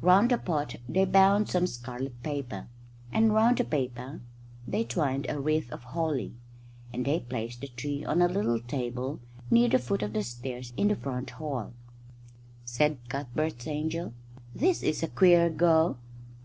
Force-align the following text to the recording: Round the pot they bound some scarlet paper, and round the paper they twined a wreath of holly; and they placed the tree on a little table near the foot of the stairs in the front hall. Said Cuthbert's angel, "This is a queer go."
Round 0.00 0.32
the 0.32 0.38
pot 0.38 0.74
they 0.88 1.04
bound 1.04 1.48
some 1.48 1.68
scarlet 1.68 2.20
paper, 2.24 2.66
and 3.12 3.32
round 3.32 3.58
the 3.58 3.64
paper 3.64 4.20
they 4.66 4.82
twined 4.82 5.26
a 5.28 5.38
wreath 5.40 5.70
of 5.70 5.84
holly; 5.84 6.34
and 6.92 7.04
they 7.04 7.20
placed 7.20 7.60
the 7.60 7.68
tree 7.68 8.04
on 8.04 8.20
a 8.20 8.26
little 8.26 8.58
table 8.58 9.20
near 9.48 9.68
the 9.68 9.78
foot 9.78 10.02
of 10.02 10.12
the 10.12 10.24
stairs 10.24 10.72
in 10.76 10.88
the 10.88 10.96
front 10.96 11.30
hall. 11.30 11.72
Said 12.64 12.98
Cuthbert's 13.08 13.68
angel, 13.68 14.12
"This 14.52 14.82
is 14.82 15.04
a 15.04 15.06
queer 15.08 15.48
go." 15.50 15.98